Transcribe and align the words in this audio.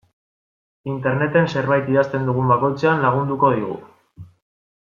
Interneten 0.93 1.51
zerbait 1.57 1.93
idazten 1.95 2.25
dugun 2.31 2.49
bakoitzean 2.55 3.07
lagunduko 3.07 3.55
digu. 3.61 3.81